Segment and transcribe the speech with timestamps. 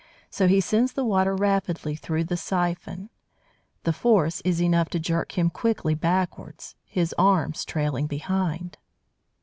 [0.31, 3.11] So he sends the water rapidly through the siphon;
[3.83, 8.79] the force is enough to jerk him quickly backwards, his "arms" trailing behind.